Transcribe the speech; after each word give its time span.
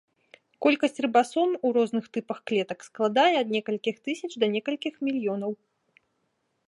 Колькасць 0.65 1.01
рыбасом 1.05 1.49
у 1.67 1.73
розных 1.77 2.07
тыпах 2.17 2.37
клетак 2.51 2.79
складае 2.87 3.27
ад 3.43 3.47
некалькіх 3.57 3.95
тысяч 4.09 4.31
да 4.45 4.51
некалькіх 4.55 4.93
мільёнаў. 5.11 5.51